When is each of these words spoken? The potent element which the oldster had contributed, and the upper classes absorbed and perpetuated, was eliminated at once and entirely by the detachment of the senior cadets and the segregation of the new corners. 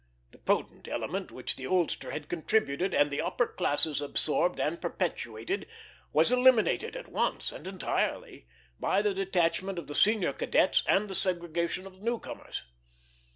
The 0.31 0.39
potent 0.39 0.87
element 0.87 1.29
which 1.31 1.57
the 1.57 1.67
oldster 1.67 2.09
had 2.09 2.27
contributed, 2.27 2.91
and 2.91 3.11
the 3.11 3.21
upper 3.21 3.45
classes 3.45 4.01
absorbed 4.01 4.59
and 4.59 4.81
perpetuated, 4.81 5.67
was 6.11 6.31
eliminated 6.31 6.95
at 6.95 7.07
once 7.07 7.51
and 7.51 7.67
entirely 7.67 8.47
by 8.79 9.03
the 9.03 9.13
detachment 9.13 9.77
of 9.77 9.85
the 9.85 9.93
senior 9.93 10.33
cadets 10.33 10.81
and 10.87 11.07
the 11.07 11.13
segregation 11.13 11.85
of 11.85 11.97
the 11.99 12.03
new 12.03 12.17
corners. 12.17 12.63